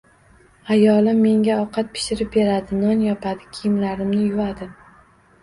Ayolim 0.75 1.19
menga 1.25 1.57
ovqat 1.63 1.91
pishirib 1.97 2.31
beradi, 2.37 2.81
non 2.85 3.05
yopadi, 3.09 3.53
kiyimlarimni 3.59 4.25
yuvadi. 4.27 4.71